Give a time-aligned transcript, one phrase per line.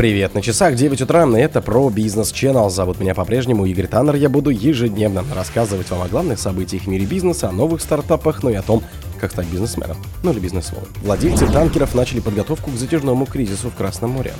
[0.00, 2.70] Привет, на часах 9 утра, и это про бизнес Channel.
[2.70, 4.14] Зовут меня по-прежнему Игорь Таннер.
[4.14, 8.48] Я буду ежедневно рассказывать вам о главных событиях в мире бизнеса, о новых стартапах, ну
[8.48, 8.82] и о том,
[9.20, 10.88] как стать бизнесменом, ну или бизнесвомен.
[11.02, 14.32] Владельцы танкеров начали подготовку к затяжному кризису в Красном море.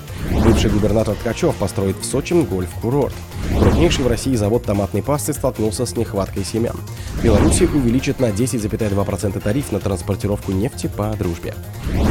[0.45, 3.15] Бывший губернатор Ткачев построит в Сочи гольф-курорт.
[3.59, 6.77] Крупнейший в России завод томатной пасты столкнулся с нехваткой семян.
[7.23, 11.55] Беларусь увеличит на 10,2% тариф на транспортировку нефти по дружбе.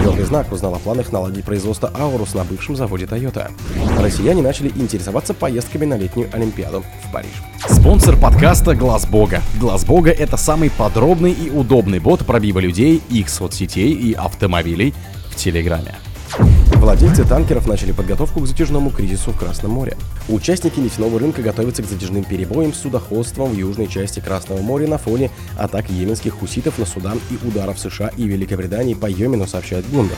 [0.02, 3.52] Твердый знак узнал о планах наладить производство Аурус на бывшем заводе Toyota.
[4.00, 7.32] Россияне начали интересоваться поездками на летнюю Олимпиаду в Париж.
[7.70, 9.44] Спонсор подкаста Глаз Бога.
[9.60, 14.94] Глаз Бога это самый подробный и удобный бот пробива людей, их соцсетей и автомобилей
[15.30, 15.96] в Телеграме.
[16.76, 19.98] Владельцы танкеров начали подготовку к затяжному кризису в Красном море.
[20.30, 24.98] Участники нефтяного рынка готовятся к затяжным перебоям с судоходством в южной части Красного моря на
[24.98, 30.18] фоне атак йеменских хуситов на Судан и ударов США и Великобритании по Йемену, сообщает Bloomberg.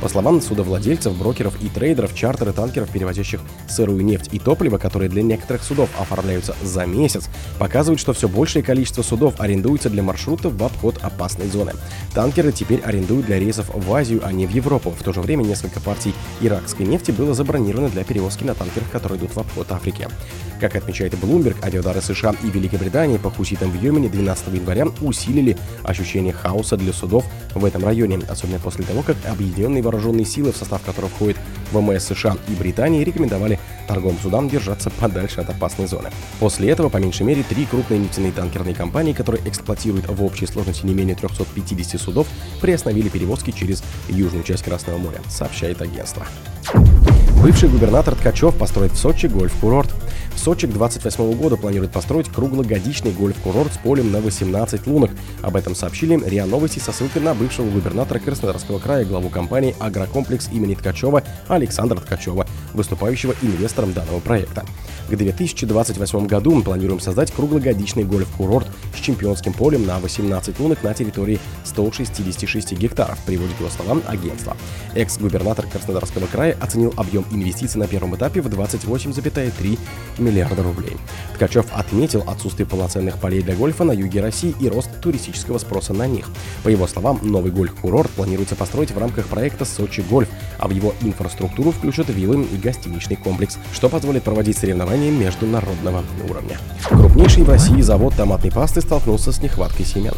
[0.00, 5.22] По словам судовладельцев, брокеров и трейдеров, чартеры танкеров, перевозящих сырую нефть и топливо, которые для
[5.22, 10.62] некоторых судов оформляются за месяц, показывают, что все большее количество судов арендуется для маршрутов в
[10.62, 11.72] обход опасной зоны.
[12.14, 14.94] Танкеры теперь арендуют для рейсов в Азию, а не в Европу.
[14.96, 19.18] В то же время несколько партий иракской нефти было забронировано для перевозки на танкерах, которые
[19.18, 20.06] идут в обход Африки.
[20.60, 26.32] Как отмечает Bloomberg, авиадары США и Великобритании по хуситам в Йемене 12 января усилили ощущение
[26.32, 27.24] хаоса для судов
[27.54, 31.36] в этом районе, особенно после того, как объединенные вооруженные силы, в состав которых входит
[31.72, 36.10] ВМС США и Британии, рекомендовали торговым судам держаться подальше от опасной зоны.
[36.40, 40.84] После этого, по меньшей мере, три крупные нефтяные танкерные компании, которые эксплуатируют в общей сложности
[40.84, 42.26] не менее 350 судов,
[42.60, 46.26] приостановили перевозки через южную часть Красного моря, сообщает агентство.
[47.42, 49.94] Бывший губернатор Ткачев построит в Сочи гольф-курорт.
[50.36, 55.12] Сочи к 28 году планирует построить круглогодичный гольф-курорт с полем на 18 лунок.
[55.40, 60.48] Об этом сообщили РИА Новости со ссылкой на бывшего губернатора Краснодарского края, главу компании «Агрокомплекс»
[60.52, 64.64] имени Ткачева Александра Ткачева, выступающего инвестором данного проекта.
[65.08, 70.92] К 2028 году мы планируем создать круглогодичный гольф-курорт с чемпионским полем на 18 лунок на
[70.92, 74.54] территории 166 гектаров, приводит его словам агентства.
[74.94, 79.78] Экс-губернатор Краснодарского края оценил объем инвестиций на первом этапе в 28,3
[80.18, 80.98] миллиарда рублей.
[81.34, 86.06] Ткачев отметил отсутствие полноценных полей для гольфа на юге России и рост туристического спроса на
[86.06, 86.28] них.
[86.64, 90.94] По его словам, новый гольф-курорт планируется построить в рамках проекта «Сочи Гольф», а в его
[91.00, 96.58] инфраструктуру включат виллы и гостиничный комплекс, что позволит проводить соревнования международного уровня.
[96.88, 100.14] Крупнейший в России завод томатной пасты столкнулся с нехваткой семян.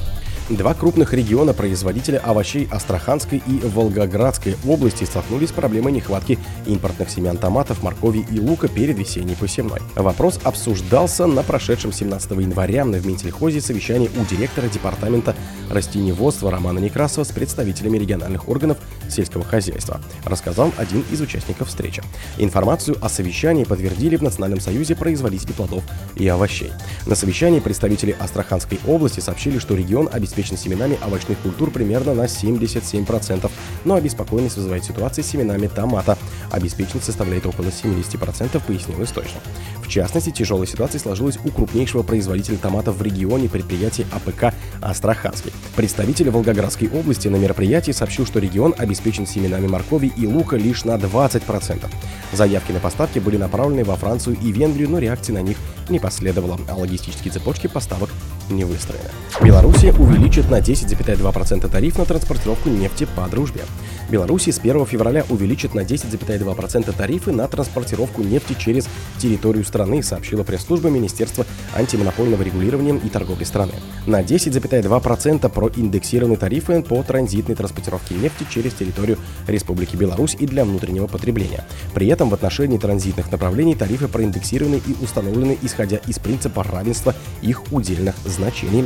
[0.50, 7.36] Два крупных региона производителя овощей Астраханской и Волгоградской области столкнулись с проблемой нехватки импортных семян
[7.36, 9.78] томатов, моркови и лука перед весенней посевной.
[9.94, 15.36] Вопрос обсуждался на прошедшем 17 января в Минсельхозе совещании у директора департамента
[15.70, 18.78] растениеводства Романа Некрасова с представителями региональных органов
[19.08, 22.02] сельского хозяйства, рассказал один из участников встречи.
[22.38, 25.84] Информацию о совещании подтвердили в Национальном союзе производителей плодов
[26.16, 26.72] и овощей.
[27.06, 32.24] На совещании представители Астраханской области сообщили, что регион обеспечивает обеспечен семенами овощных культур примерно на
[32.24, 33.50] 77%,
[33.84, 36.16] но обеспокоенность вызывает ситуация с семенами томата.
[36.50, 39.40] Обеспеченность составляет около 70%, пояснил источник.
[39.82, 45.52] В частности, тяжелая ситуация сложилась у крупнейшего производителя томатов в регионе предприятия АПК «Астраханский».
[45.76, 50.96] Представитель Волгоградской области на мероприятии сообщил, что регион обеспечен семенами моркови и лука лишь на
[50.96, 51.86] 20%.
[52.32, 55.56] Заявки на поставки были направлены во Францию и Венгрию, но реакции на них
[55.88, 58.10] не последовало, а логистические цепочки поставок
[58.50, 59.08] не выстроены.
[59.40, 63.62] Белоруссия увеличит на 10,2% тариф на транспортировку нефти по дружбе.
[64.10, 68.88] Беларусь с 1 февраля увеличит на 10,2% тарифы на транспортировку нефти через
[69.18, 73.72] территорию страны, сообщила пресс-служба Министерства антимонопольного регулирования и торговли страны.
[74.06, 81.06] На 10,2% проиндексированы тарифы по транзитной транспортировке нефти через территорию Республики Беларусь и для внутреннего
[81.06, 81.64] потребления.
[81.94, 87.72] При этом в отношении транзитных направлений тарифы проиндексированы и установлены исходя из принципа равенства их
[87.72, 88.39] удельных значений,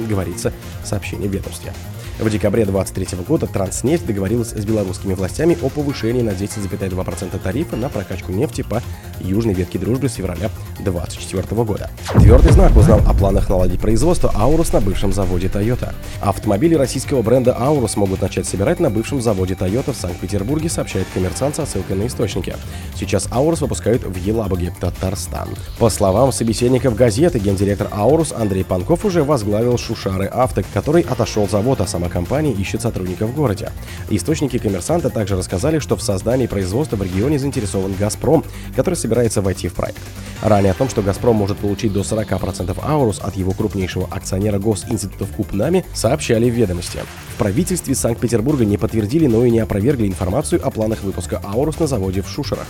[0.07, 1.73] говорится в сообщении ведомства.
[2.19, 7.89] В декабре 2023 года Транснефть договорилась с белорусскими властями о повышении на 10,2% тарифа на
[7.89, 8.83] прокачку нефти по
[9.21, 11.91] южной ветке дружбы с февраля 2024 года.
[12.13, 15.95] Твердый знак узнал о планах наладить производство Аурус на бывшем заводе Toyota.
[16.21, 21.57] Автомобили российского бренда Аурус могут начать собирать на бывшем заводе Toyota в Санкт-Петербурге, сообщает коммерсант
[21.57, 22.55] со ссылкой на источники.
[22.95, 25.49] Сейчас Аурус выпускают в Елабуге, Татарстан.
[25.79, 31.81] По словам собеседников газеты, гендиректор Аурус Андрей Панков уже возглавил Шушары Авто, который отошел завод,
[31.81, 33.71] а сама компания ищет сотрудников в городе.
[34.11, 38.45] Источники коммерсанта также рассказали, что в создании производства в регионе заинтересован «Газпром»,
[38.75, 40.01] который собирается войти в проект.
[40.41, 45.31] Ранее о том, что «Газпром» может получить до 40% «Аурус» от его крупнейшего акционера госинститутов
[45.33, 47.01] Купнами, сообщали в ведомости.
[47.35, 51.87] В правительстве Санкт-Петербурга не подтвердили, но и не опровергли информацию о планах выпуска «Аурус» на
[51.87, 52.67] заводе в Шушерах.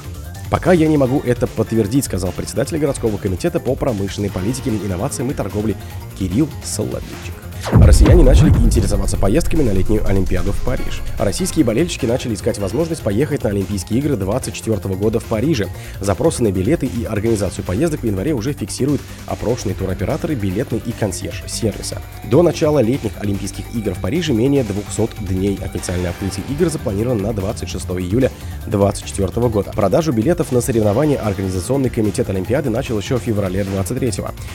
[0.50, 5.34] Пока я не могу это подтвердить, сказал председатель городского комитета по промышленной политике, инновациям и
[5.34, 5.76] торговле
[6.18, 7.43] Кирилл Соловейчик.
[7.72, 11.00] Россияне начали интересоваться поездками на летнюю Олимпиаду в Париж.
[11.18, 15.68] Российские болельщики начали искать возможность поехать на Олимпийские игры 2024 года в Париже.
[16.00, 21.42] Запросы на билеты и организацию поездок в январе уже фиксируют опрошенные туроператоры, билетный и консьерж
[21.46, 22.02] сервиса.
[22.30, 25.58] До начала летних Олимпийских игр в Париже менее 200 дней.
[25.62, 28.30] Официальное открытие игр запланировано на 26 июля
[28.66, 29.72] 2024 года.
[29.72, 34.12] Продажу билетов на соревнования Организационный комитет Олимпиады начал еще в феврале 23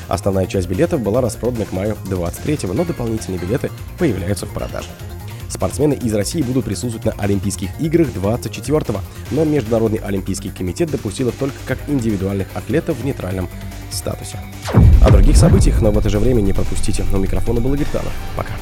[0.07, 4.89] Основная часть билетов была распродана к маю 23 но до дополнительные билеты появляются в продаже.
[5.50, 9.00] Спортсмены из России будут присутствовать на Олимпийских играх 24-го,
[9.31, 13.50] но Международный Олимпийский комитет допустил их только как индивидуальных атлетов в нейтральном
[13.91, 14.39] статусе.
[15.03, 17.03] О других событиях, но в это же время не пропустите.
[17.12, 17.88] У микрофона был Игорь.
[18.35, 18.53] Пока.